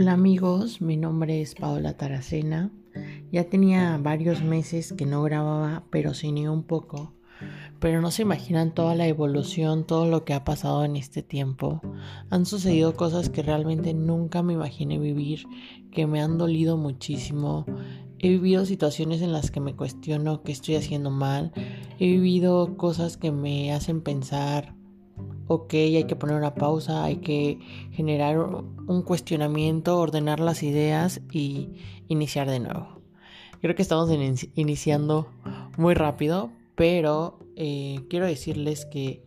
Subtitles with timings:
[0.00, 2.70] Hola amigos, mi nombre es Paola Taracena.
[3.32, 7.14] Ya tenía varios meses que no grababa, pero ni un poco.
[7.80, 11.80] Pero no se imaginan toda la evolución, todo lo que ha pasado en este tiempo.
[12.30, 15.46] Han sucedido cosas que realmente nunca me imaginé vivir,
[15.90, 17.66] que me han dolido muchísimo.
[18.20, 21.50] He vivido situaciones en las que me cuestiono qué estoy haciendo mal.
[21.98, 24.77] He vivido cosas que me hacen pensar
[25.48, 27.58] ok, hay que poner una pausa, hay que
[27.92, 31.70] generar un cuestionamiento, ordenar las ideas y
[32.06, 33.00] iniciar de nuevo.
[33.60, 34.10] Creo que estamos
[34.54, 35.28] iniciando
[35.76, 39.24] muy rápido, pero eh, quiero decirles que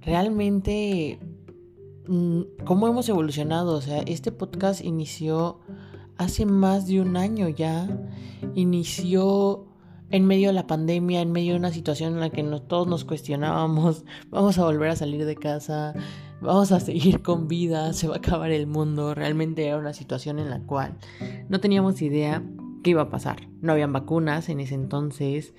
[0.00, 1.20] realmente
[2.08, 3.76] mm, cómo hemos evolucionado.
[3.76, 5.60] O sea, este podcast inició
[6.16, 7.88] hace más de un año ya.
[8.54, 9.66] Inició
[10.12, 13.04] en medio de la pandemia, en medio de una situación en la que todos nos
[13.04, 15.94] cuestionábamos, vamos a volver a salir de casa,
[16.42, 20.38] vamos a seguir con vida, se va a acabar el mundo, realmente era una situación
[20.38, 20.98] en la cual
[21.48, 22.42] no teníamos idea
[22.84, 23.48] qué iba a pasar.
[23.62, 25.54] No habían vacunas en ese entonces,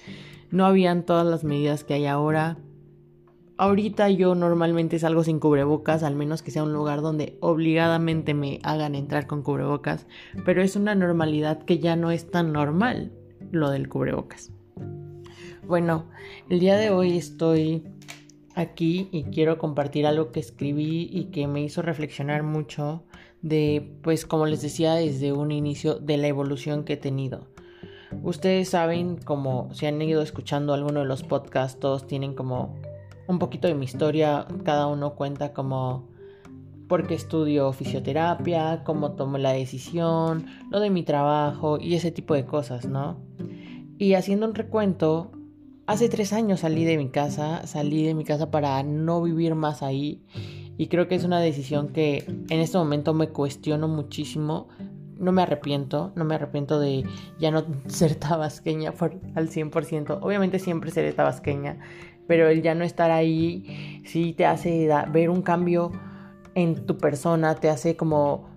[0.52, 2.59] no habían todas las medidas que hay ahora.
[3.58, 8.59] Ahorita yo normalmente salgo sin cubrebocas, al menos que sea un lugar donde obligadamente me
[8.61, 10.06] hagan entrar con cubrebocas,
[10.45, 13.13] pero es una normalidad que ya no es tan normal
[13.54, 14.52] lo del cubrebocas.
[15.66, 16.06] Bueno,
[16.50, 17.84] el día de hoy estoy
[18.56, 23.04] aquí y quiero compartir algo que escribí y que me hizo reflexionar mucho
[23.42, 27.48] de, pues como les decía, desde un inicio de la evolución que he tenido.
[28.24, 32.76] Ustedes saben, como si han ido escuchando alguno de los podcasts, todos tienen como
[33.28, 36.12] un poquito de mi historia, cada uno cuenta como
[36.88, 42.45] porque estudio fisioterapia, cómo tomo la decisión, lo de mi trabajo y ese tipo de
[42.45, 43.17] cosas, ¿no?
[43.98, 45.31] Y haciendo un recuento,
[45.88, 49.81] hace tres años salí de mi casa, salí de mi casa para no vivir más
[49.84, 50.22] ahí
[50.78, 54.68] y creo que es una decisión que en este momento me cuestiono muchísimo.
[55.20, 57.06] No me arrepiento, no me arrepiento de
[57.40, 60.19] ya no ser tabasqueña por, al 100%.
[60.22, 61.78] Obviamente siempre seré tabasqueña,
[62.28, 65.91] pero el ya no estar ahí sí te hace ver un cambio
[66.56, 68.53] en tu persona, te hace como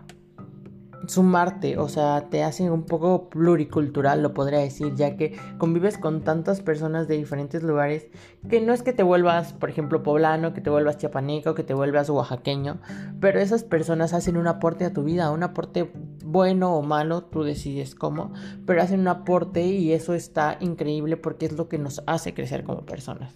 [1.08, 6.22] sumarte, o sea, te hace un poco pluricultural, lo podría decir, ya que convives con
[6.22, 8.08] tantas personas de diferentes lugares
[8.48, 11.74] que no es que te vuelvas, por ejemplo, poblano, que te vuelvas chiapaneco, que te
[11.74, 12.80] vuelvas oaxaqueño,
[13.20, 15.90] pero esas personas hacen un aporte a tu vida, un aporte
[16.24, 18.32] bueno o malo, tú decides cómo,
[18.66, 22.64] pero hacen un aporte y eso está increíble porque es lo que nos hace crecer
[22.64, 23.34] como personas.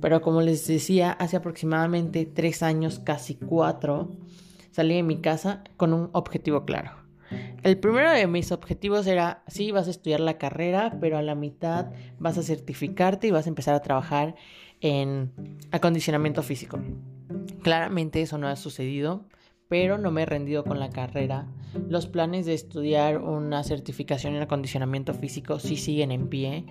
[0.00, 4.10] Pero como les decía, hace aproximadamente tres años, casi cuatro,
[4.70, 6.92] salí de mi casa con un objetivo claro.
[7.62, 11.34] El primero de mis objetivos era, sí, vas a estudiar la carrera, pero a la
[11.34, 14.34] mitad vas a certificarte y vas a empezar a trabajar
[14.80, 15.32] en
[15.72, 16.78] acondicionamiento físico.
[17.62, 19.24] Claramente eso no ha sucedido,
[19.68, 21.48] pero no me he rendido con la carrera.
[21.88, 26.64] Los planes de estudiar una certificación en acondicionamiento físico sí siguen en pie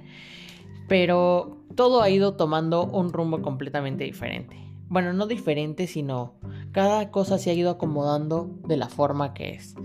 [0.88, 4.58] pero todo ha ido tomando un rumbo completamente diferente.
[4.90, 6.36] Bueno, no diferente, sino
[6.72, 9.76] cada cosa se ha ido acomodando de la forma que es.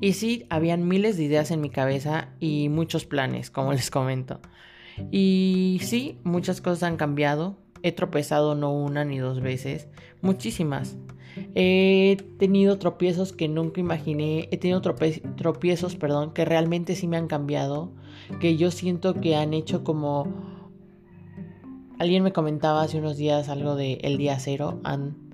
[0.00, 4.40] Y sí, habían miles de ideas en mi cabeza y muchos planes, como les comento.
[5.10, 7.56] Y sí, muchas cosas han cambiado.
[7.82, 9.88] He tropezado no una ni dos veces,
[10.20, 10.96] muchísimas.
[11.54, 17.28] He tenido tropiezos que nunca imaginé, he tenido tropiezos, perdón, que realmente sí me han
[17.28, 17.92] cambiado,
[18.40, 20.52] que yo siento que han hecho como...
[21.98, 25.32] Alguien me comentaba hace unos días algo de el día cero, han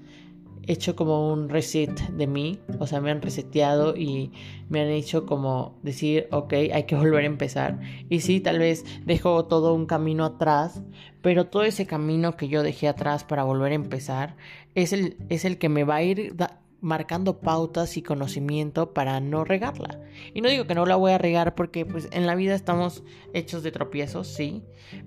[0.68, 4.30] hecho como un reset de mí, o sea, me han reseteado y
[4.68, 7.80] me han hecho como decir, ok, hay que volver a empezar.
[8.10, 10.82] Y sí, tal vez dejo todo un camino atrás,
[11.22, 14.36] pero todo ese camino que yo dejé atrás para volver a empezar
[14.82, 16.34] es el, es el que me va a ir
[16.80, 20.00] marcando pautas y conocimiento para no regarla.
[20.34, 23.02] Y no digo que no la voy a regar porque pues en la vida estamos
[23.34, 24.62] hechos de tropiezos, sí,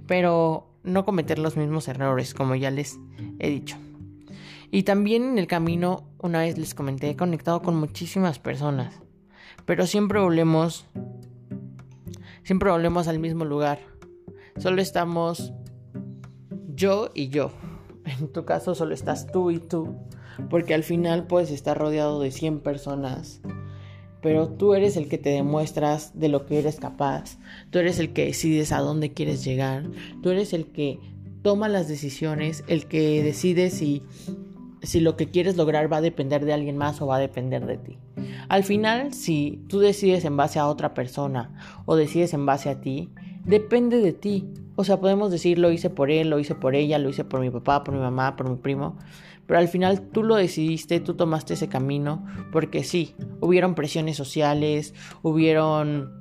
[0.08, 3.00] pero no cometer los mismos errores, como ya les
[3.40, 3.78] he dicho.
[4.72, 9.02] Y también en el camino, una vez les comenté, he conectado con muchísimas personas.
[9.66, 10.86] Pero siempre volvemos.
[12.44, 13.80] Siempre volvemos al mismo lugar.
[14.58, 15.54] Solo estamos
[16.74, 17.52] yo y yo.
[18.06, 19.96] En tu caso solo estás tú y tú.
[20.50, 23.42] Porque al final puedes estar rodeado de 100 personas.
[24.22, 27.38] Pero tú eres el que te demuestras de lo que eres capaz.
[27.70, 29.84] Tú eres el que decides a dónde quieres llegar.
[30.22, 31.00] Tú eres el que
[31.42, 32.64] toma las decisiones.
[32.68, 34.04] El que decide si
[34.84, 37.66] si lo que quieres lograr va a depender de alguien más o va a depender
[37.66, 37.98] de ti.
[38.50, 42.82] Al final, si tú decides en base a otra persona o decides en base a
[42.82, 43.10] ti,
[43.46, 44.48] depende de ti.
[44.76, 47.42] O sea, podemos decir lo hice por él, lo hice por ella, lo hice por
[47.42, 48.98] mi papá, por mi mamá, por mi primo.
[49.46, 54.94] Pero al final tú lo decidiste, tú tomaste ese camino, porque sí, hubieron presiones sociales,
[55.24, 56.21] hubieron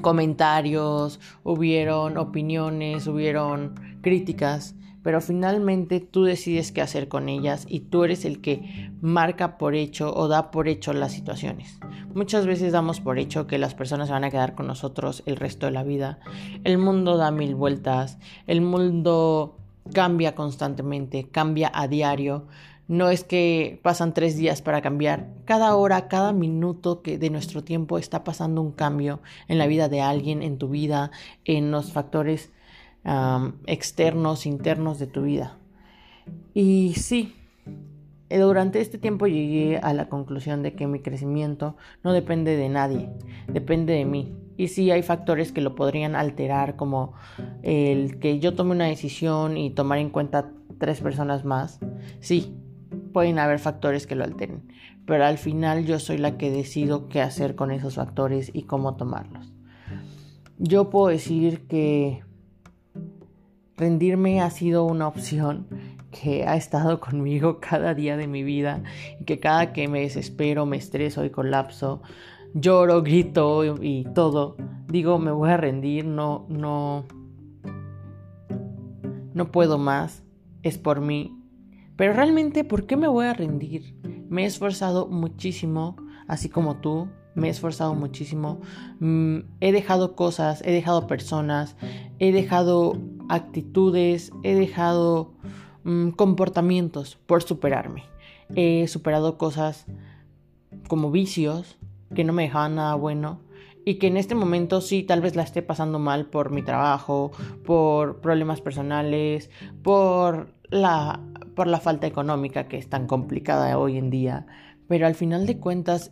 [0.00, 8.04] comentarios, hubieron opiniones, hubieron críticas, pero finalmente tú decides qué hacer con ellas y tú
[8.04, 11.78] eres el que marca por hecho o da por hecho las situaciones.
[12.14, 15.36] Muchas veces damos por hecho que las personas se van a quedar con nosotros el
[15.36, 16.18] resto de la vida.
[16.64, 19.56] El mundo da mil vueltas, el mundo
[19.92, 22.46] cambia constantemente, cambia a diario.
[22.90, 25.28] No es que pasan tres días para cambiar.
[25.44, 29.88] Cada hora, cada minuto que de nuestro tiempo está pasando un cambio en la vida
[29.88, 31.12] de alguien, en tu vida,
[31.44, 32.50] en los factores
[33.68, 35.56] externos, internos de tu vida.
[36.52, 37.36] Y sí,
[38.28, 42.68] eh, durante este tiempo llegué a la conclusión de que mi crecimiento no depende de
[42.68, 43.08] nadie,
[43.46, 44.34] depende de mí.
[44.56, 47.12] Y sí hay factores que lo podrían alterar, como
[47.62, 51.78] el que yo tome una decisión y tomar en cuenta tres personas más.
[52.18, 52.56] Sí,
[53.12, 54.72] pueden haber factores que lo alteren,
[55.06, 58.96] pero al final yo soy la que decido qué hacer con esos factores y cómo
[58.96, 59.52] tomarlos.
[60.58, 62.22] Yo puedo decir que
[63.76, 65.66] rendirme ha sido una opción
[66.10, 68.82] que ha estado conmigo cada día de mi vida
[69.18, 72.02] y que cada que me desespero, me estreso y colapso,
[72.54, 74.56] lloro, grito y, todo,
[74.88, 77.06] digo, me voy a rendir, no, no,
[79.32, 80.22] no puedo más,
[80.62, 81.39] es por mí.
[82.00, 83.94] Pero realmente, ¿por qué me voy a rendir?
[84.30, 85.96] Me he esforzado muchísimo,
[86.28, 88.58] así como tú, me he esforzado muchísimo,
[89.00, 91.76] mm, he dejado cosas, he dejado personas,
[92.18, 92.96] he dejado
[93.28, 95.34] actitudes, he dejado
[95.84, 98.04] mm, comportamientos por superarme.
[98.54, 99.84] He superado cosas
[100.88, 101.76] como vicios
[102.14, 103.40] que no me dejaban nada bueno
[103.84, 107.32] y que en este momento sí tal vez la esté pasando mal por mi trabajo,
[107.64, 109.50] por problemas personales,
[109.82, 111.20] por la
[111.54, 114.46] por la falta económica que es tan complicada hoy en día,
[114.88, 116.10] pero al final de cuentas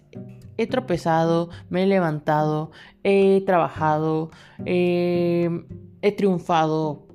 [0.56, 2.70] he tropezado, me he levantado,
[3.04, 4.30] he trabajado,
[4.66, 7.06] he triunfado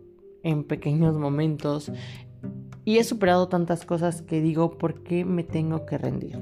[0.43, 1.91] en pequeños momentos
[2.85, 6.39] y he superado tantas cosas que digo, ¿por qué me tengo que rendir?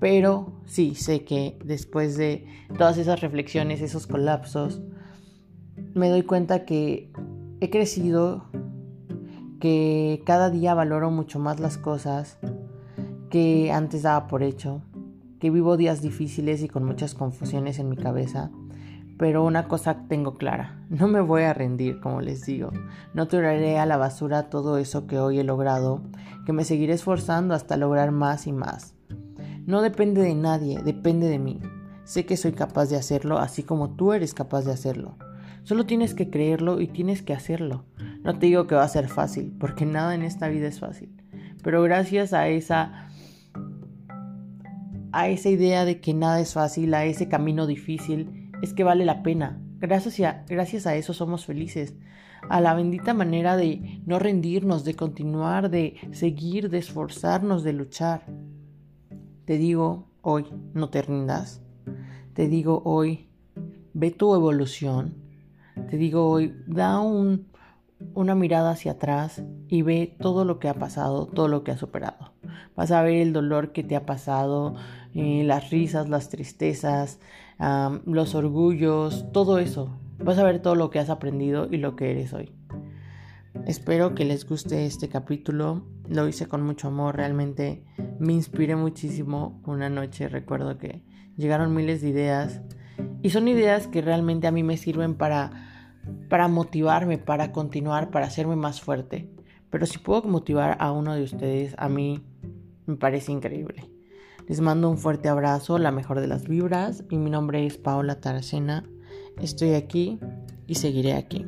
[0.00, 4.80] Pero sí, sé que después de todas esas reflexiones, esos colapsos,
[5.94, 7.12] me doy cuenta que
[7.60, 8.46] he crecido,
[9.60, 12.38] que cada día valoro mucho más las cosas
[13.28, 14.82] que antes daba por hecho,
[15.38, 18.50] que vivo días difíciles y con muchas confusiones en mi cabeza
[19.20, 22.72] pero una cosa tengo clara, no me voy a rendir, como les digo.
[23.12, 26.00] No tiraré a la basura todo eso que hoy he logrado,
[26.46, 28.94] que me seguiré esforzando hasta lograr más y más.
[29.70, 31.60] No depende de nadie, depende de mí.
[32.02, 35.16] Sé que soy capaz de hacerlo, así como tú eres capaz de hacerlo.
[35.62, 37.84] Solo tienes que creerlo y tienes que hacerlo.
[38.24, 41.14] No te digo que va a ser fácil, porque nada en esta vida es fácil.
[41.62, 43.10] Pero gracias a esa
[45.12, 49.04] a esa idea de que nada es fácil, a ese camino difícil, es que vale
[49.04, 49.62] la pena.
[49.78, 51.94] Gracias a, gracias a eso somos felices.
[52.48, 58.24] A la bendita manera de no rendirnos, de continuar, de seguir, de esforzarnos, de luchar.
[59.44, 61.60] Te digo hoy, no te rindas.
[62.34, 63.28] Te digo hoy,
[63.92, 65.14] ve tu evolución.
[65.88, 67.48] Te digo hoy, da un,
[68.14, 71.76] una mirada hacia atrás y ve todo lo que ha pasado, todo lo que ha
[71.76, 72.32] superado.
[72.76, 74.74] Vas a ver el dolor que te ha pasado,
[75.14, 77.18] eh, las risas, las tristezas,
[78.06, 79.98] los orgullos, todo eso.
[80.18, 82.52] Vas a ver todo lo que has aprendido y lo que eres hoy.
[83.66, 85.84] Espero que les guste este capítulo.
[86.08, 87.84] Lo hice con mucho amor, realmente
[88.18, 90.28] me inspiré muchísimo una noche.
[90.28, 91.04] Recuerdo que
[91.36, 92.60] llegaron miles de ideas
[93.22, 95.70] y son ideas que realmente a mí me sirven para
[96.28, 99.30] para motivarme, para continuar, para hacerme más fuerte.
[99.70, 102.24] Pero si puedo motivar a uno de ustedes, a mí
[102.86, 103.90] me parece increíble.
[104.48, 108.20] Les mando un fuerte abrazo, la mejor de las vibras y mi nombre es Paola
[108.20, 108.84] Taracena.
[109.40, 110.18] Estoy aquí
[110.66, 111.46] y seguiré aquí.